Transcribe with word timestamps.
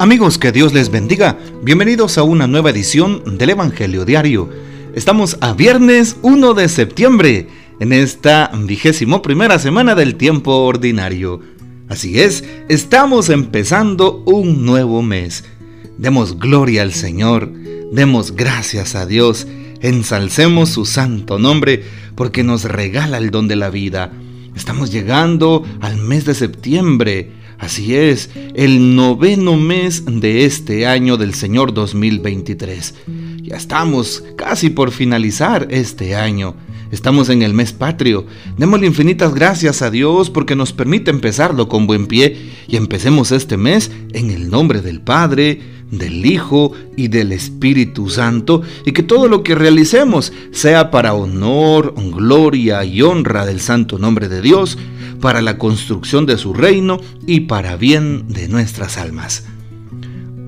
Amigos, 0.00 0.38
que 0.38 0.50
Dios 0.50 0.74
les 0.74 0.90
bendiga. 0.90 1.38
Bienvenidos 1.62 2.18
a 2.18 2.24
una 2.24 2.48
nueva 2.48 2.70
edición 2.70 3.38
del 3.38 3.50
Evangelio 3.50 4.04
Diario. 4.04 4.50
Estamos 4.92 5.38
a 5.40 5.52
viernes 5.52 6.16
1 6.22 6.52
de 6.54 6.68
septiembre, 6.68 7.46
en 7.78 7.92
esta 7.92 8.50
vigésimo 8.52 9.22
primera 9.22 9.60
semana 9.60 9.94
del 9.94 10.16
tiempo 10.16 10.50
ordinario. 10.64 11.40
Así 11.88 12.18
es, 12.18 12.42
estamos 12.68 13.28
empezando 13.28 14.24
un 14.26 14.66
nuevo 14.66 15.00
mes. 15.00 15.44
Demos 15.96 16.40
gloria 16.40 16.82
al 16.82 16.92
Señor, 16.92 17.52
demos 17.92 18.34
gracias 18.34 18.96
a 18.96 19.06
Dios, 19.06 19.46
ensalcemos 19.80 20.70
su 20.70 20.86
santo 20.86 21.38
nombre, 21.38 21.84
porque 22.16 22.42
nos 22.42 22.64
regala 22.64 23.18
el 23.18 23.30
don 23.30 23.46
de 23.46 23.56
la 23.56 23.70
vida. 23.70 24.10
Estamos 24.56 24.90
llegando 24.90 25.64
al 25.80 25.98
mes 25.98 26.24
de 26.24 26.34
septiembre 26.34 27.43
Así 27.64 27.96
es, 27.96 28.28
el 28.52 28.94
noveno 28.94 29.56
mes 29.56 30.04
de 30.04 30.44
este 30.44 30.86
año 30.86 31.16
del 31.16 31.32
Señor 31.32 31.72
2023. 31.72 32.94
Ya 33.40 33.56
estamos 33.56 34.22
casi 34.36 34.68
por 34.68 34.90
finalizar 34.90 35.68
este 35.70 36.14
año. 36.14 36.56
Estamos 36.90 37.30
en 37.30 37.40
el 37.40 37.54
mes 37.54 37.72
patrio. 37.72 38.26
Démosle 38.58 38.86
infinitas 38.86 39.34
gracias 39.34 39.80
a 39.80 39.90
Dios 39.90 40.28
porque 40.28 40.54
nos 40.54 40.74
permite 40.74 41.10
empezarlo 41.10 41.70
con 41.70 41.86
buen 41.86 42.06
pie 42.06 42.36
y 42.68 42.76
empecemos 42.76 43.32
este 43.32 43.56
mes 43.56 43.90
en 44.12 44.30
el 44.30 44.50
nombre 44.50 44.82
del 44.82 45.00
Padre, 45.00 45.58
del 45.90 46.26
Hijo 46.26 46.72
y 46.98 47.08
del 47.08 47.32
Espíritu 47.32 48.10
Santo 48.10 48.60
y 48.84 48.92
que 48.92 49.02
todo 49.02 49.26
lo 49.26 49.42
que 49.42 49.54
realicemos 49.54 50.34
sea 50.50 50.90
para 50.90 51.14
honor, 51.14 51.94
gloria 51.96 52.84
y 52.84 53.00
honra 53.00 53.46
del 53.46 53.60
santo 53.60 53.98
nombre 53.98 54.28
de 54.28 54.42
Dios 54.42 54.76
para 55.20 55.42
la 55.42 55.58
construcción 55.58 56.26
de 56.26 56.38
su 56.38 56.54
reino 56.54 57.00
y 57.26 57.40
para 57.40 57.76
bien 57.76 58.28
de 58.28 58.48
nuestras 58.48 58.98
almas. 58.98 59.46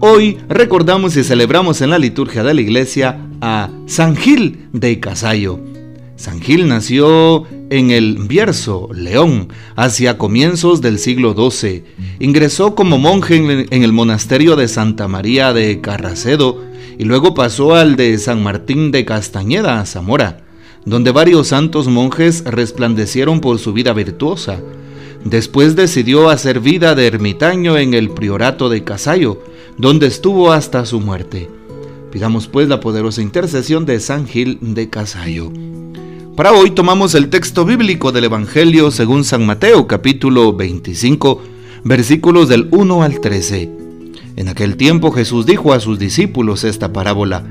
Hoy 0.00 0.38
recordamos 0.48 1.16
y 1.16 1.24
celebramos 1.24 1.80
en 1.80 1.90
la 1.90 1.98
liturgia 1.98 2.44
de 2.44 2.54
la 2.54 2.60
iglesia 2.60 3.18
a 3.40 3.70
San 3.86 4.16
Gil 4.16 4.68
de 4.72 5.00
Casayo. 5.00 5.58
San 6.16 6.40
Gil 6.40 6.68
nació 6.68 7.44
en 7.70 7.90
el 7.90 8.16
Bierzo, 8.28 8.88
León, 8.94 9.48
hacia 9.74 10.18
comienzos 10.18 10.80
del 10.80 10.98
siglo 10.98 11.34
XII. 11.34 11.84
Ingresó 12.20 12.74
como 12.74 12.98
monje 12.98 13.36
en 13.36 13.82
el 13.82 13.92
monasterio 13.92 14.56
de 14.56 14.68
Santa 14.68 15.08
María 15.08 15.52
de 15.52 15.80
Carracedo 15.80 16.62
y 16.98 17.04
luego 17.04 17.34
pasó 17.34 17.74
al 17.74 17.96
de 17.96 18.16
San 18.18 18.42
Martín 18.42 18.90
de 18.90 19.04
Castañeda, 19.04 19.84
Zamora 19.84 20.45
donde 20.86 21.10
varios 21.10 21.48
santos 21.48 21.88
monjes 21.88 22.44
resplandecieron 22.44 23.40
por 23.40 23.58
su 23.58 23.72
vida 23.72 23.92
virtuosa. 23.92 24.60
Después 25.24 25.74
decidió 25.74 26.30
hacer 26.30 26.60
vida 26.60 26.94
de 26.94 27.08
ermitaño 27.08 27.76
en 27.76 27.92
el 27.92 28.10
priorato 28.10 28.68
de 28.68 28.84
Casayo, 28.84 29.42
donde 29.76 30.06
estuvo 30.06 30.52
hasta 30.52 30.86
su 30.86 31.00
muerte. 31.00 31.50
Pidamos 32.12 32.46
pues 32.46 32.68
la 32.68 32.78
poderosa 32.78 33.20
intercesión 33.20 33.84
de 33.84 33.98
San 33.98 34.28
Gil 34.28 34.58
de 34.62 34.88
Casayo. 34.88 35.50
Para 36.36 36.52
hoy 36.52 36.70
tomamos 36.70 37.14
el 37.16 37.30
texto 37.30 37.64
bíblico 37.64 38.12
del 38.12 38.24
Evangelio 38.24 38.92
según 38.92 39.24
San 39.24 39.44
Mateo 39.44 39.88
capítulo 39.88 40.52
25, 40.52 41.42
versículos 41.82 42.48
del 42.48 42.68
1 42.70 43.02
al 43.02 43.20
13. 43.20 43.70
En 44.36 44.48
aquel 44.48 44.76
tiempo 44.76 45.10
Jesús 45.10 45.46
dijo 45.46 45.72
a 45.72 45.80
sus 45.80 45.98
discípulos 45.98 46.62
esta 46.62 46.92
parábola. 46.92 47.44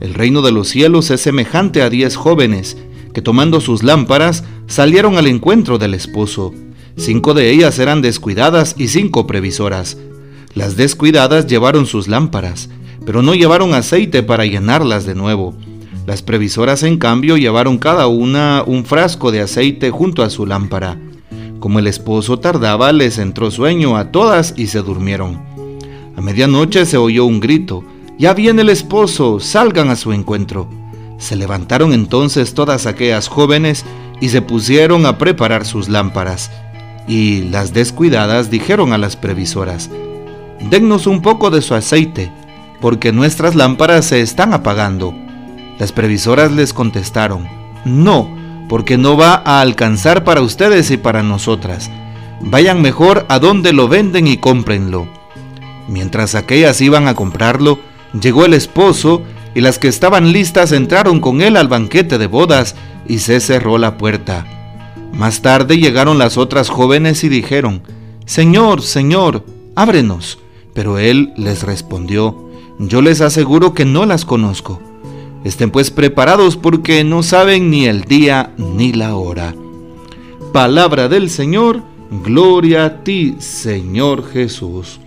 El 0.00 0.14
reino 0.14 0.42
de 0.42 0.52
los 0.52 0.68
cielos 0.68 1.10
es 1.10 1.20
semejante 1.20 1.82
a 1.82 1.90
diez 1.90 2.16
jóvenes 2.16 2.76
que 3.14 3.22
tomando 3.22 3.62
sus 3.62 3.82
lámparas 3.82 4.44
salieron 4.66 5.16
al 5.16 5.26
encuentro 5.26 5.78
del 5.78 5.94
esposo. 5.94 6.52
Cinco 6.98 7.32
de 7.32 7.50
ellas 7.50 7.78
eran 7.78 8.02
descuidadas 8.02 8.74
y 8.76 8.88
cinco 8.88 9.26
previsoras. 9.26 9.96
Las 10.54 10.76
descuidadas 10.76 11.46
llevaron 11.46 11.86
sus 11.86 12.08
lámparas, 12.08 12.68
pero 13.06 13.22
no 13.22 13.34
llevaron 13.34 13.72
aceite 13.72 14.22
para 14.22 14.44
llenarlas 14.44 15.06
de 15.06 15.14
nuevo. 15.14 15.54
Las 16.06 16.22
previsoras, 16.22 16.82
en 16.82 16.98
cambio, 16.98 17.36
llevaron 17.36 17.78
cada 17.78 18.06
una 18.06 18.62
un 18.66 18.84
frasco 18.84 19.32
de 19.32 19.40
aceite 19.40 19.90
junto 19.90 20.22
a 20.22 20.30
su 20.30 20.46
lámpara. 20.46 20.98
Como 21.58 21.78
el 21.78 21.86
esposo 21.86 22.38
tardaba, 22.38 22.92
les 22.92 23.18
entró 23.18 23.50
sueño 23.50 23.96
a 23.96 24.12
todas 24.12 24.54
y 24.56 24.66
se 24.66 24.82
durmieron. 24.82 25.40
A 26.16 26.20
medianoche 26.20 26.86
se 26.86 26.96
oyó 26.96 27.24
un 27.24 27.40
grito. 27.40 27.82
Ya 28.18 28.32
viene 28.32 28.62
el 28.62 28.70
esposo, 28.70 29.40
salgan 29.40 29.90
a 29.90 29.96
su 29.96 30.12
encuentro. 30.12 30.68
Se 31.18 31.36
levantaron 31.36 31.92
entonces 31.92 32.54
todas 32.54 32.86
aquellas 32.86 33.28
jóvenes 33.28 33.84
y 34.20 34.30
se 34.30 34.40
pusieron 34.40 35.04
a 35.04 35.18
preparar 35.18 35.66
sus 35.66 35.88
lámparas. 35.90 36.50
Y 37.06 37.42
las 37.42 37.74
descuidadas 37.74 38.50
dijeron 38.50 38.92
a 38.92 38.98
las 38.98 39.16
previsoras, 39.16 39.90
Dennos 40.70 41.06
un 41.06 41.20
poco 41.20 41.50
de 41.50 41.60
su 41.60 41.74
aceite, 41.74 42.32
porque 42.80 43.12
nuestras 43.12 43.54
lámparas 43.54 44.06
se 44.06 44.22
están 44.22 44.54
apagando. 44.54 45.14
Las 45.78 45.92
previsoras 45.92 46.52
les 46.52 46.72
contestaron, 46.72 47.46
No, 47.84 48.34
porque 48.68 48.96
no 48.96 49.18
va 49.18 49.42
a 49.44 49.60
alcanzar 49.60 50.24
para 50.24 50.40
ustedes 50.40 50.90
y 50.90 50.96
para 50.96 51.22
nosotras. 51.22 51.90
Vayan 52.40 52.80
mejor 52.80 53.26
a 53.28 53.38
donde 53.38 53.74
lo 53.74 53.88
venden 53.88 54.26
y 54.26 54.38
cómprenlo. 54.38 55.06
Mientras 55.86 56.34
aquellas 56.34 56.80
iban 56.80 57.08
a 57.08 57.14
comprarlo, 57.14 57.78
Llegó 58.20 58.44
el 58.44 58.54
esposo 58.54 59.22
y 59.54 59.60
las 59.60 59.78
que 59.78 59.88
estaban 59.88 60.32
listas 60.32 60.72
entraron 60.72 61.20
con 61.20 61.42
él 61.42 61.56
al 61.56 61.68
banquete 61.68 62.18
de 62.18 62.26
bodas 62.26 62.74
y 63.08 63.18
se 63.18 63.40
cerró 63.40 63.78
la 63.78 63.96
puerta. 63.98 64.46
Más 65.12 65.42
tarde 65.42 65.78
llegaron 65.78 66.18
las 66.18 66.36
otras 66.36 66.68
jóvenes 66.68 67.24
y 67.24 67.28
dijeron, 67.28 67.82
Señor, 68.26 68.82
Señor, 68.82 69.44
ábrenos. 69.74 70.38
Pero 70.74 70.98
él 70.98 71.32
les 71.36 71.62
respondió, 71.62 72.50
Yo 72.78 73.00
les 73.00 73.22
aseguro 73.22 73.72
que 73.72 73.86
no 73.86 74.04
las 74.04 74.26
conozco. 74.26 74.80
Estén 75.42 75.70
pues 75.70 75.90
preparados 75.90 76.56
porque 76.56 77.02
no 77.02 77.22
saben 77.22 77.70
ni 77.70 77.86
el 77.86 78.02
día 78.02 78.52
ni 78.58 78.92
la 78.92 79.16
hora. 79.16 79.54
Palabra 80.52 81.08
del 81.08 81.30
Señor, 81.30 81.82
gloria 82.24 82.84
a 82.84 83.04
ti, 83.04 83.36
Señor 83.38 84.28
Jesús. 84.30 85.00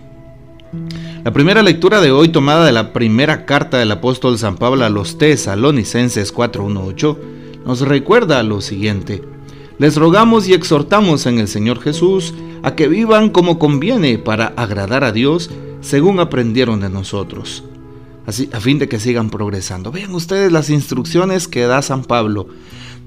La 1.22 1.34
primera 1.34 1.62
lectura 1.62 2.00
de 2.00 2.12
hoy 2.12 2.28
tomada 2.28 2.64
de 2.64 2.72
la 2.72 2.94
primera 2.94 3.44
carta 3.44 3.76
del 3.76 3.92
apóstol 3.92 4.38
San 4.38 4.56
Pablo 4.56 4.86
a 4.86 4.88
los 4.88 5.18
tesalonicenses 5.18 6.34
4.1.8 6.34 7.18
nos 7.66 7.82
recuerda 7.82 8.42
lo 8.42 8.62
siguiente. 8.62 9.22
Les 9.78 9.96
rogamos 9.96 10.48
y 10.48 10.54
exhortamos 10.54 11.26
en 11.26 11.38
el 11.38 11.46
Señor 11.46 11.78
Jesús 11.78 12.32
a 12.62 12.74
que 12.74 12.88
vivan 12.88 13.28
como 13.28 13.58
conviene 13.58 14.16
para 14.16 14.46
agradar 14.56 15.04
a 15.04 15.12
Dios 15.12 15.50
según 15.82 16.20
aprendieron 16.20 16.80
de 16.80 16.88
nosotros, 16.88 17.64
así 18.24 18.48
a 18.54 18.60
fin 18.60 18.78
de 18.78 18.88
que 18.88 18.98
sigan 18.98 19.28
progresando. 19.28 19.92
Vean 19.92 20.14
ustedes 20.14 20.50
las 20.50 20.70
instrucciones 20.70 21.48
que 21.48 21.66
da 21.66 21.82
San 21.82 22.02
Pablo 22.02 22.48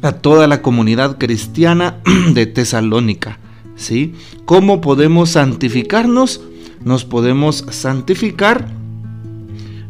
a 0.03 0.12
toda 0.12 0.47
la 0.47 0.62
comunidad 0.62 1.18
cristiana 1.18 1.97
de 2.34 2.45
Tesalónica, 2.45 3.40
¿sí? 3.75 4.13
¿Cómo 4.45 4.81
podemos 4.81 5.31
santificarnos? 5.31 6.41
Nos 6.85 7.05
podemos 7.05 7.66
santificar 7.69 8.67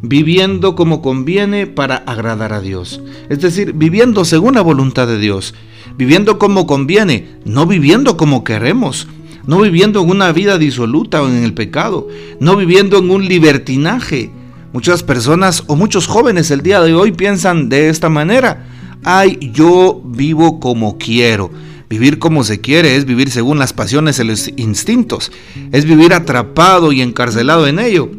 viviendo 0.04 0.76
como 0.76 1.02
conviene 1.02 1.66
para 1.66 1.96
agradar 1.96 2.54
a 2.54 2.60
Dios. 2.60 3.02
Es 3.30 3.40
decir, 3.40 3.74
viviendo 3.74 4.26
según 4.26 4.56
la 4.56 4.62
voluntad 4.62 5.08
de 5.08 5.18
Dios, 5.18 5.56
viviendo 5.98 6.38
como 6.38 6.68
conviene, 6.68 7.30
no 7.46 7.66
viviendo 7.66 8.18
como 8.18 8.44
queremos, 8.44 9.08
no 9.48 9.62
viviendo 9.62 10.02
en 10.02 10.10
una 10.10 10.32
vida 10.34 10.58
disoluta 10.58 11.22
o 11.22 11.30
en 11.30 11.44
el 11.44 11.54
pecado, 11.54 12.10
no 12.40 12.56
viviendo 12.58 12.98
en 12.98 13.10
un 13.10 13.28
libertinaje. 13.28 14.30
Muchas 14.74 15.04
personas 15.04 15.64
o 15.68 15.76
muchos 15.76 16.06
jóvenes 16.06 16.52
el 16.52 16.62
día 16.62 16.82
de 16.82 16.94
hoy 16.94 17.14
piensan 17.14 17.70
de 17.70 17.90
esta 17.90 18.10
manera, 18.10 18.66
ay, 19.04 19.52
yo 19.54 20.02
vivo 20.04 20.60
como 20.60 20.98
quiero. 20.98 21.52
Vivir 21.94 22.18
como 22.18 22.44
se 22.44 22.60
quiere 22.60 22.96
es 22.96 23.06
vivir 23.06 23.30
según 23.30 23.60
las 23.60 23.72
pasiones 23.72 24.18
y 24.18 24.24
los 24.24 24.48
instintos, 24.56 25.32
es 25.72 25.86
vivir 25.86 26.16
atrapado 26.16 26.92
y 26.92 27.04
encarcelado 27.04 27.68
en 27.68 27.78
ello. 27.78 28.10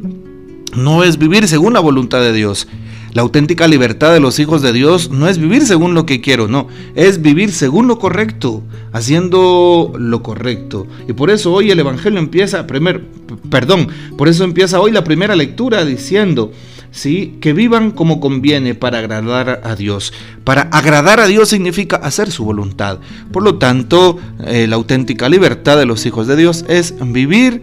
No 0.76 1.02
es 1.02 1.18
vivir 1.18 1.48
según 1.48 1.72
la 1.72 1.80
voluntad 1.80 2.20
de 2.20 2.32
Dios. 2.32 2.68
La 3.14 3.22
auténtica 3.22 3.66
libertad 3.66 4.12
de 4.12 4.20
los 4.20 4.38
hijos 4.38 4.62
de 4.62 4.72
Dios 4.72 5.10
no 5.10 5.28
es 5.28 5.38
vivir 5.38 5.66
según 5.66 5.92
lo 5.92 6.06
que 6.06 6.20
quiero, 6.20 6.46
no, 6.46 6.68
es 6.94 7.20
vivir 7.20 7.50
según 7.50 7.88
lo 7.88 7.98
correcto, 7.98 8.62
haciendo 8.92 9.92
lo 9.98 10.22
correcto. 10.22 10.86
Y 11.08 11.12
por 11.12 11.30
eso 11.30 11.52
hoy 11.52 11.72
el 11.72 11.80
Evangelio 11.80 12.20
empieza, 12.20 12.68
primer, 12.68 13.04
perdón, 13.50 13.88
por 14.16 14.28
eso 14.28 14.44
empieza 14.44 14.78
hoy 14.78 14.92
la 14.92 15.02
primera 15.02 15.34
lectura 15.34 15.84
diciendo, 15.84 16.52
¿sí? 16.94 17.36
Que 17.40 17.52
vivan 17.52 17.90
como 17.90 18.20
conviene 18.20 18.74
para 18.74 18.98
agradar 19.00 19.60
a 19.64 19.74
Dios. 19.74 20.14
Para 20.44 20.62
agradar 20.62 21.20
a 21.20 21.26
Dios 21.26 21.50
significa 21.50 21.96
hacer 21.96 22.30
su 22.30 22.44
voluntad. 22.44 23.00
Por 23.32 23.42
lo 23.42 23.58
tanto, 23.58 24.18
eh, 24.46 24.66
la 24.66 24.76
auténtica 24.76 25.28
libertad 25.28 25.76
de 25.76 25.86
los 25.86 26.06
hijos 26.06 26.26
de 26.26 26.36
Dios 26.36 26.64
es 26.68 26.94
vivir 27.00 27.62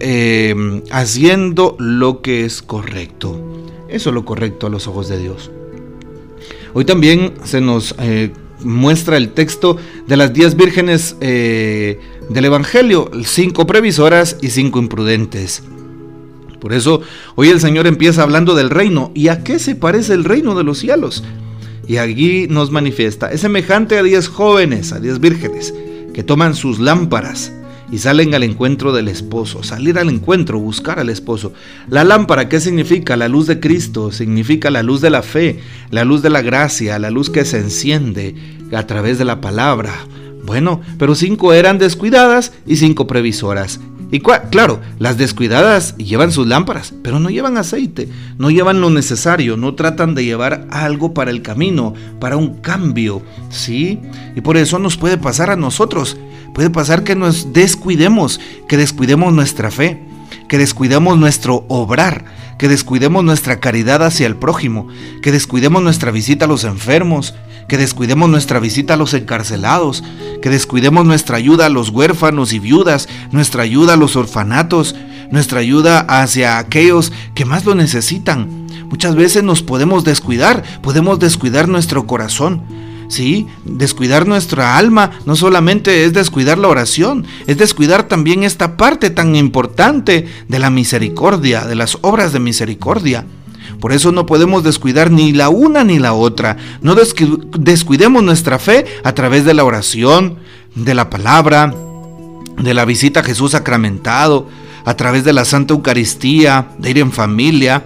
eh, 0.00 0.82
haciendo 0.90 1.76
lo 1.78 2.22
que 2.22 2.44
es 2.44 2.62
correcto. 2.62 3.38
Eso 3.88 4.10
es 4.10 4.14
lo 4.14 4.24
correcto 4.24 4.66
a 4.66 4.70
los 4.70 4.88
ojos 4.88 5.08
de 5.08 5.18
Dios. 5.18 5.50
Hoy 6.72 6.84
también 6.84 7.34
se 7.44 7.60
nos 7.60 7.94
eh, 7.98 8.32
muestra 8.60 9.16
el 9.16 9.30
texto 9.32 9.76
de 10.06 10.16
las 10.16 10.32
diez 10.32 10.56
vírgenes 10.56 11.16
del 11.20 12.44
Evangelio, 12.44 13.10
cinco 13.24 13.66
previsoras 13.66 14.36
y 14.40 14.50
cinco 14.50 14.78
imprudentes. 14.78 15.64
Por 16.60 16.72
eso 16.72 17.00
hoy 17.34 17.48
el 17.48 17.60
Señor 17.60 17.86
empieza 17.86 18.22
hablando 18.22 18.54
del 18.54 18.70
reino. 18.70 19.10
¿Y 19.14 19.28
a 19.28 19.42
qué 19.42 19.58
se 19.58 19.74
parece 19.74 20.14
el 20.14 20.24
reino 20.24 20.54
de 20.54 20.64
los 20.64 20.78
cielos? 20.78 21.24
Y 21.88 21.96
allí 21.96 22.46
nos 22.48 22.70
manifiesta, 22.70 23.32
es 23.32 23.40
semejante 23.40 23.98
a 23.98 24.02
diez 24.02 24.28
jóvenes, 24.28 24.92
a 24.92 25.00
diez 25.00 25.18
vírgenes, 25.18 25.74
que 26.14 26.22
toman 26.22 26.54
sus 26.54 26.78
lámparas 26.78 27.52
y 27.90 27.98
salen 27.98 28.34
al 28.34 28.44
encuentro 28.44 28.92
del 28.92 29.08
esposo. 29.08 29.62
Salir 29.62 29.98
al 29.98 30.08
encuentro, 30.08 30.60
buscar 30.60 31.00
al 31.00 31.10
esposo. 31.10 31.52
La 31.88 32.04
lámpara, 32.04 32.48
¿qué 32.48 32.60
significa? 32.60 33.16
La 33.16 33.28
luz 33.28 33.46
de 33.46 33.58
Cristo, 33.58 34.12
significa 34.12 34.70
la 34.70 34.82
luz 34.82 35.00
de 35.00 35.10
la 35.10 35.22
fe, 35.22 35.60
la 35.90 36.04
luz 36.04 36.22
de 36.22 36.30
la 36.30 36.42
gracia, 36.42 36.98
la 36.98 37.10
luz 37.10 37.30
que 37.30 37.44
se 37.44 37.58
enciende 37.58 38.34
a 38.72 38.86
través 38.86 39.18
de 39.18 39.24
la 39.24 39.40
palabra. 39.40 39.92
Bueno, 40.44 40.80
pero 40.98 41.14
cinco 41.14 41.52
eran 41.52 41.78
descuidadas 41.78 42.52
y 42.66 42.76
cinco 42.76 43.06
previsoras. 43.06 43.80
Y 44.10 44.20
claro, 44.20 44.80
las 44.98 45.16
descuidadas 45.18 45.96
llevan 45.96 46.32
sus 46.32 46.46
lámparas, 46.46 46.92
pero 47.02 47.20
no 47.20 47.30
llevan 47.30 47.56
aceite, 47.56 48.08
no 48.38 48.50
llevan 48.50 48.80
lo 48.80 48.90
necesario, 48.90 49.56
no 49.56 49.74
tratan 49.74 50.14
de 50.14 50.24
llevar 50.24 50.66
algo 50.70 51.14
para 51.14 51.30
el 51.30 51.42
camino, 51.42 51.94
para 52.18 52.36
un 52.36 52.60
cambio, 52.60 53.22
¿sí? 53.50 54.00
Y 54.34 54.40
por 54.40 54.56
eso 54.56 54.78
nos 54.78 54.96
puede 54.96 55.16
pasar 55.16 55.50
a 55.50 55.56
nosotros, 55.56 56.16
puede 56.54 56.70
pasar 56.70 57.04
que 57.04 57.14
nos 57.14 57.52
descuidemos, 57.52 58.40
que 58.68 58.76
descuidemos 58.76 59.32
nuestra 59.32 59.70
fe, 59.70 60.02
que 60.48 60.58
descuidemos 60.58 61.18
nuestro 61.18 61.64
obrar, 61.68 62.24
que 62.58 62.68
descuidemos 62.68 63.24
nuestra 63.24 63.60
caridad 63.60 64.02
hacia 64.02 64.26
el 64.26 64.36
prójimo, 64.36 64.88
que 65.22 65.32
descuidemos 65.32 65.82
nuestra 65.82 66.10
visita 66.10 66.44
a 66.44 66.48
los 66.48 66.64
enfermos, 66.64 67.34
que 67.68 67.78
descuidemos 67.78 68.28
nuestra 68.28 68.58
visita 68.58 68.94
a 68.94 68.96
los 68.96 69.14
encarcelados, 69.14 70.02
que 70.42 70.50
descuidemos 70.50 71.06
nuestra 71.06 71.36
ayuda 71.36 71.66
a 71.66 71.70
los 71.70 71.90
huérfanos 71.90 72.52
y 72.52 72.58
viudas, 72.58 73.08
nuestra 73.30 73.62
ayuda 73.62 73.94
a 73.94 73.96
los 73.96 74.16
orfanatos, 74.16 74.94
nuestra 75.30 75.60
ayuda 75.60 76.00
hacia 76.00 76.58
aquellos 76.58 77.12
que 77.34 77.44
más 77.44 77.64
lo 77.64 77.74
necesitan. 77.74 78.66
Muchas 78.88 79.14
veces 79.14 79.44
nos 79.44 79.62
podemos 79.62 80.04
descuidar, 80.04 80.64
podemos 80.82 81.20
descuidar 81.20 81.68
nuestro 81.68 82.06
corazón. 82.06 82.89
Sí, 83.10 83.48
descuidar 83.64 84.28
nuestra 84.28 84.78
alma 84.78 85.10
no 85.26 85.34
solamente 85.34 86.04
es 86.04 86.12
descuidar 86.12 86.58
la 86.58 86.68
oración, 86.68 87.26
es 87.48 87.58
descuidar 87.58 88.04
también 88.04 88.44
esta 88.44 88.76
parte 88.76 89.10
tan 89.10 89.34
importante 89.34 90.28
de 90.46 90.58
la 90.60 90.70
misericordia, 90.70 91.64
de 91.64 91.74
las 91.74 91.98
obras 92.02 92.32
de 92.32 92.38
misericordia. 92.38 93.26
Por 93.80 93.92
eso 93.92 94.12
no 94.12 94.26
podemos 94.26 94.62
descuidar 94.62 95.10
ni 95.10 95.32
la 95.32 95.48
una 95.48 95.82
ni 95.82 95.98
la 95.98 96.12
otra. 96.12 96.56
No 96.82 96.94
descuidemos 96.94 98.22
nuestra 98.22 98.60
fe 98.60 98.84
a 99.02 99.12
través 99.12 99.44
de 99.44 99.54
la 99.54 99.64
oración, 99.64 100.38
de 100.76 100.94
la 100.94 101.10
palabra, 101.10 101.74
de 102.62 102.74
la 102.74 102.84
visita 102.84 103.20
a 103.20 103.24
Jesús 103.24 103.50
sacramentado, 103.50 104.48
a 104.84 104.94
través 104.94 105.24
de 105.24 105.32
la 105.32 105.44
Santa 105.44 105.74
Eucaristía, 105.74 106.68
de 106.78 106.90
ir 106.90 106.98
en 106.98 107.10
familia, 107.10 107.82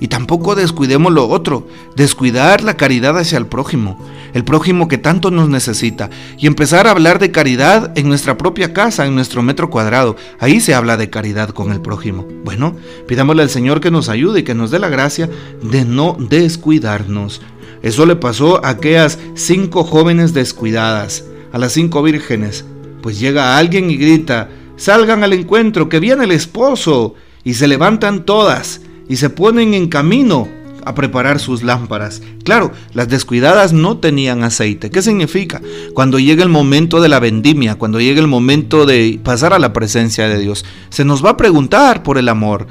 y 0.00 0.08
tampoco 0.08 0.54
descuidemos 0.54 1.12
lo 1.12 1.28
otro, 1.28 1.68
descuidar 1.94 2.62
la 2.62 2.76
caridad 2.76 3.18
hacia 3.18 3.38
el 3.38 3.46
prójimo, 3.46 3.98
el 4.34 4.44
prójimo 4.44 4.88
que 4.88 4.98
tanto 4.98 5.30
nos 5.30 5.48
necesita, 5.48 6.10
y 6.38 6.46
empezar 6.46 6.86
a 6.86 6.90
hablar 6.90 7.18
de 7.18 7.30
caridad 7.30 7.92
en 7.96 8.08
nuestra 8.08 8.36
propia 8.36 8.72
casa, 8.72 9.06
en 9.06 9.14
nuestro 9.14 9.42
metro 9.42 9.70
cuadrado. 9.70 10.16
Ahí 10.38 10.60
se 10.60 10.74
habla 10.74 10.96
de 10.96 11.10
caridad 11.10 11.50
con 11.50 11.72
el 11.72 11.80
prójimo. 11.80 12.26
Bueno, 12.44 12.76
pidámosle 13.06 13.42
al 13.42 13.50
Señor 13.50 13.80
que 13.80 13.90
nos 13.90 14.08
ayude 14.08 14.40
y 14.40 14.42
que 14.42 14.54
nos 14.54 14.70
dé 14.70 14.78
la 14.78 14.88
gracia 14.88 15.28
de 15.62 15.84
no 15.84 16.16
descuidarnos. 16.18 17.40
Eso 17.82 18.04
le 18.06 18.16
pasó 18.16 18.64
a 18.64 18.70
aquellas 18.70 19.18
cinco 19.34 19.84
jóvenes 19.84 20.34
descuidadas, 20.34 21.24
a 21.52 21.58
las 21.58 21.72
cinco 21.72 22.02
vírgenes. 22.02 22.64
Pues 23.02 23.18
llega 23.18 23.56
alguien 23.56 23.90
y 23.90 23.96
grita, 23.96 24.50
salgan 24.76 25.24
al 25.24 25.32
encuentro, 25.32 25.88
que 25.88 26.00
viene 26.00 26.24
el 26.24 26.32
esposo. 26.32 27.14
Y 27.42 27.54
se 27.54 27.66
levantan 27.66 28.26
todas 28.26 28.82
y 29.08 29.16
se 29.16 29.30
ponen 29.30 29.72
en 29.72 29.88
camino 29.88 30.46
a 30.84 30.94
preparar 30.94 31.40
sus 31.40 31.62
lámparas. 31.62 32.22
Claro, 32.44 32.72
las 32.94 33.08
descuidadas 33.08 33.72
no 33.72 33.98
tenían 33.98 34.44
aceite. 34.44 34.90
¿Qué 34.90 35.02
significa? 35.02 35.60
Cuando 35.94 36.18
llega 36.18 36.42
el 36.42 36.48
momento 36.48 37.00
de 37.00 37.08
la 37.08 37.20
vendimia, 37.20 37.76
cuando 37.76 38.00
llega 38.00 38.20
el 38.20 38.26
momento 38.26 38.86
de 38.86 39.20
pasar 39.22 39.52
a 39.52 39.58
la 39.58 39.72
presencia 39.72 40.28
de 40.28 40.38
Dios, 40.38 40.64
se 40.88 41.04
nos 41.04 41.24
va 41.24 41.30
a 41.30 41.36
preguntar 41.36 42.02
por 42.02 42.18
el 42.18 42.28
amor. 42.28 42.66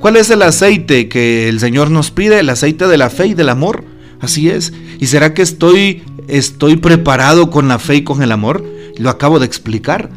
¿Cuál 0.00 0.16
es 0.16 0.30
el 0.30 0.42
aceite 0.42 1.08
que 1.08 1.48
el 1.48 1.60
Señor 1.60 1.90
nos 1.90 2.10
pide? 2.10 2.40
El 2.40 2.48
aceite 2.48 2.88
de 2.88 2.96
la 2.96 3.10
fe 3.10 3.28
y 3.28 3.34
del 3.34 3.50
amor. 3.50 3.84
Así 4.20 4.48
es. 4.48 4.72
¿Y 4.98 5.06
será 5.06 5.34
que 5.34 5.42
estoy 5.42 6.02
estoy 6.28 6.76
preparado 6.76 7.50
con 7.50 7.68
la 7.68 7.78
fe 7.78 7.96
y 7.96 8.04
con 8.04 8.22
el 8.22 8.32
amor? 8.32 8.64
Lo 8.96 9.10
acabo 9.10 9.38
de 9.38 9.46
explicar. 9.46 10.10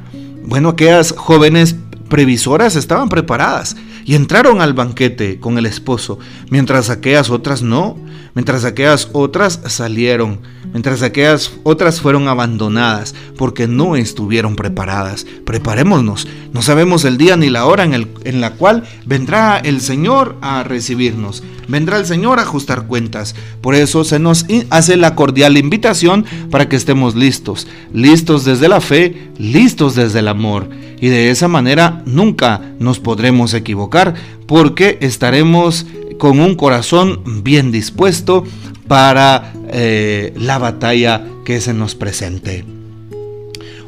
Bueno, 0.46 0.70
aquellas 0.70 1.14
jóvenes 1.18 1.76
previsoras 2.10 2.76
estaban 2.76 3.10
preparadas 3.10 3.76
y 4.06 4.16
entraron 4.16 4.62
al 4.62 4.74
banquete 4.74 5.40
con 5.40 5.58
el 5.58 5.66
esposo, 5.66 6.20
mientras 6.50 6.90
aquellas 6.90 7.30
otras 7.30 7.62
no, 7.62 7.98
mientras 8.36 8.66
aquellas 8.66 9.10
otras 9.14 9.60
salieron, 9.68 10.40
mientras 10.72 11.02
aquellas 11.02 11.54
otras 11.64 12.02
fueron 12.02 12.28
abandonadas 12.28 13.14
porque 13.38 13.68
no 13.68 13.96
estuvieron 13.96 14.56
preparadas. 14.56 15.26
Preparémonos, 15.46 16.28
no 16.52 16.62
sabemos 16.62 17.06
el 17.06 17.18
día 17.18 17.38
ni 17.38 17.50
la 17.50 17.66
hora 17.66 17.84
en, 17.84 17.94
el, 17.94 18.08
en 18.24 18.42
la 18.42 18.52
cual 18.52 18.84
vendrá 19.06 19.58
el 19.58 19.82
Señor 19.82 20.38
a 20.42 20.64
recibirnos, 20.64 21.44
vendrá 21.68 21.98
el 21.98 22.06
Señor 22.06 22.40
a 22.40 22.44
ajustar 22.44 22.88
cuentas. 22.88 23.36
Por 23.62 23.76
eso 23.76 24.04
se 24.04 24.20
nos 24.20 24.46
hace 24.70 24.98
la 24.98 25.16
cordial 25.16 25.58
invitación 25.58 26.26
para 26.50 26.68
que 26.68 26.76
estemos 26.76 27.16
listos, 27.16 27.68
listos 27.94 28.46
desde 28.46 28.68
la 28.68 28.82
fe, 28.82 29.32
listos 29.38 29.96
desde 29.96 30.20
el 30.20 30.28
amor 30.28 30.68
y 31.04 31.10
de 31.10 31.32
esa 31.32 31.50
manera 31.50 32.02
nunca 32.06 32.62
nos 32.80 33.02
podremos 33.02 33.54
equivocar 33.54 34.14
porque 34.48 35.00
estaremos 35.02 35.86
con 36.18 36.40
un 36.40 36.56
corazón 36.56 37.44
bien 37.44 37.74
dispuesto 37.74 38.46
para 38.88 39.52
eh, 39.68 40.32
la 40.38 40.60
batalla 40.60 41.26
que 41.44 41.60
se 41.60 41.74
nos 41.74 41.96
presente. 41.96 42.64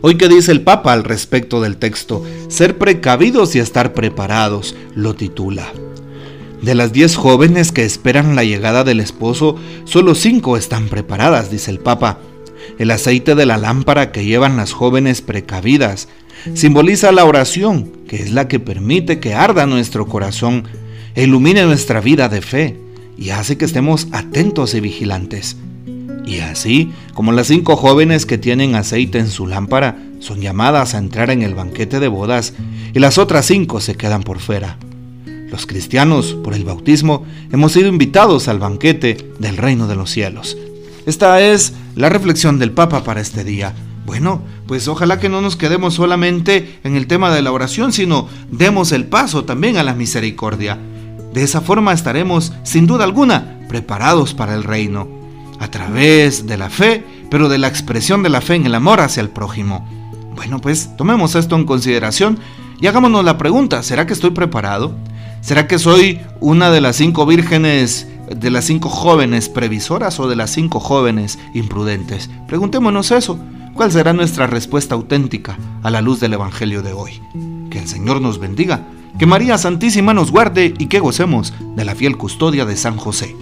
Hoy 0.02 0.18
que 0.18 0.28
dice 0.28 0.52
el 0.52 0.64
Papa 0.64 0.92
al 0.92 1.06
respecto 1.06 1.62
del 1.62 1.78
texto, 1.78 2.22
ser 2.50 2.78
precavidos 2.78 3.56
y 3.56 3.60
estar 3.60 3.94
preparados, 3.94 4.76
lo 4.94 5.16
titula. 5.16 5.72
De 6.62 6.76
las 6.76 6.92
diez 6.92 7.16
jóvenes 7.16 7.72
que 7.72 7.86
esperan 7.86 8.36
la 8.36 8.44
llegada 8.44 8.84
del 8.84 9.00
esposo, 9.00 9.56
solo 9.86 10.16
cinco 10.16 10.58
están 10.58 10.90
preparadas, 10.90 11.50
dice 11.50 11.72
el 11.72 11.80
Papa. 11.80 12.20
El 12.78 12.92
aceite 12.92 13.36
de 13.36 13.46
la 13.46 13.58
lámpara 13.58 14.12
que 14.12 14.26
llevan 14.26 14.58
las 14.58 14.74
jóvenes 14.74 15.22
precavidas 15.22 16.10
Simboliza 16.54 17.12
la 17.12 17.26
oración, 17.26 17.92
que 18.08 18.18
es 18.18 18.32
la 18.32 18.48
que 18.48 18.60
permite 18.60 19.20
que 19.20 19.34
arda 19.34 19.66
nuestro 19.66 20.06
corazón, 20.06 20.64
e 21.16 21.24
ilumine 21.24 21.64
nuestra 21.64 22.02
vida 22.02 22.30
de 22.30 22.42
fe 22.42 22.78
y 23.18 23.30
hace 23.30 23.58
que 23.58 23.66
estemos 23.66 24.08
atentos 24.12 24.74
y 24.76 24.82
vigilantes. 24.82 25.58
Y 26.26 26.40
así, 26.40 26.92
como 27.14 27.32
las 27.32 27.48
cinco 27.48 27.76
jóvenes 27.76 28.26
que 28.26 28.38
tienen 28.38 28.76
aceite 28.76 29.20
en 29.20 29.30
su 29.30 29.48
lámpara 29.48 29.98
son 30.20 30.42
llamadas 30.42 30.94
a 30.94 30.98
entrar 30.98 31.30
en 31.30 31.42
el 31.42 31.54
banquete 31.54 32.00
de 32.00 32.08
bodas 32.08 32.54
y 32.94 33.00
las 33.00 33.18
otras 33.18 33.46
cinco 33.46 33.80
se 33.80 33.96
quedan 33.96 34.24
por 34.24 34.40
fuera. 34.40 34.78
Los 35.50 35.66
cristianos, 35.66 36.36
por 36.44 36.54
el 36.54 36.66
bautismo, 36.66 37.26
hemos 37.52 37.72
sido 37.72 37.88
invitados 37.88 38.48
al 38.48 38.60
banquete 38.60 39.32
del 39.40 39.58
reino 39.58 39.88
de 39.88 39.96
los 39.96 40.10
cielos. 40.10 40.58
Esta 41.06 41.40
es 41.42 41.74
la 41.96 42.10
reflexión 42.10 42.58
del 42.58 42.72
Papa 42.72 43.04
para 43.04 43.22
este 43.22 43.44
día. 43.44 43.74
Bueno, 44.06 44.42
pues 44.68 44.88
ojalá 44.88 45.20
que 45.20 45.30
no 45.30 45.42
nos 45.42 45.56
quedemos 45.56 45.94
solamente 45.94 46.80
en 46.84 46.96
el 46.96 47.08
tema 47.08 47.34
de 47.34 47.42
la 47.42 47.52
oración, 47.52 47.94
sino 47.94 48.28
demos 48.52 48.92
el 48.92 49.06
paso 49.06 49.46
también 49.46 49.78
a 49.78 49.84
la 49.84 49.94
misericordia. 49.94 50.80
De 51.34 51.44
esa 51.44 51.62
forma 51.62 51.94
estaremos, 51.94 52.54
sin 52.64 52.88
duda 52.88 53.04
alguna, 53.04 53.60
preparados 53.68 54.34
para 54.34 54.56
el 54.56 54.64
reino, 54.64 55.08
a 55.60 55.70
través 55.70 56.48
de 56.48 56.58
la 56.58 56.70
fe, 56.70 57.04
pero 57.30 57.50
de 57.50 57.58
la 57.58 57.68
expresión 57.68 58.24
de 58.24 58.30
la 58.30 58.42
fe 58.42 58.56
en 58.56 58.66
el 58.66 58.76
amor 58.76 59.02
hacia 59.02 59.22
el 59.22 59.30
prójimo. 59.30 59.88
Bueno, 60.36 60.60
pues 60.60 60.96
tomemos 60.98 61.36
esto 61.36 61.56
en 61.56 61.66
consideración 61.66 62.40
y 62.80 62.88
hagámonos 62.88 63.24
la 63.24 63.38
pregunta, 63.38 63.84
¿será 63.84 64.06
que 64.06 64.14
estoy 64.14 64.32
preparado? 64.32 64.96
¿Será 65.42 65.68
que 65.68 65.78
soy 65.78 66.22
una 66.40 66.72
de 66.72 66.82
las 66.82 66.96
cinco 66.96 67.26
vírgenes, 67.26 68.08
de 68.34 68.50
las 68.50 68.66
cinco 68.66 68.90
jóvenes 68.90 69.48
previsoras 69.48 70.20
o 70.20 70.28
de 70.28 70.36
las 70.36 70.52
cinco 70.52 70.80
jóvenes 70.80 71.38
imprudentes? 71.54 72.30
Preguntémonos 72.48 73.12
eso. 73.12 73.40
¿Cuál 73.76 73.92
será 73.92 74.14
nuestra 74.14 74.48
respuesta 74.48 74.96
auténtica 74.96 75.58
a 75.84 75.92
la 75.92 76.02
luz 76.02 76.22
del 76.22 76.32
Evangelio 76.32 76.82
de 76.82 76.94
hoy? 76.94 77.20
Que 77.70 77.80
el 77.80 77.90
Señor 77.90 78.22
nos 78.22 78.40
bendiga, 78.40 78.88
que 79.20 79.26
María 79.26 79.58
Santísima 79.58 80.14
nos 80.14 80.32
guarde 80.32 80.74
y 80.78 80.86
que 80.86 81.02
gocemos 81.02 81.54
de 81.76 81.84
la 81.84 81.94
fiel 81.94 82.16
custodia 82.16 82.64
de 82.64 82.78
San 82.78 82.96
José. 82.96 83.36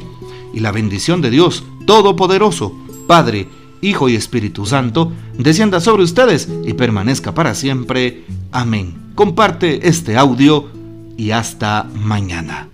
Y 0.51 0.59
la 0.61 0.71
bendición 0.71 1.21
de 1.21 1.29
Dios 1.29 1.63
Todopoderoso, 1.85 2.75
Padre, 3.05 3.47
Hijo 3.81 4.09
y 4.09 4.15
Espíritu 4.15 4.65
Santo, 4.65 5.11
descienda 5.37 5.79
sobre 5.79 6.01
ustedes 6.01 6.49
y 6.65 6.73
permanezca 6.73 7.35
para 7.35 7.53
siempre. 7.53 8.23
Amén. 8.51 9.11
Comparte 9.13 9.87
este 9.87 10.17
audio 10.17 10.67
y 11.15 11.29
hasta 11.29 11.83
mañana. 11.93 12.69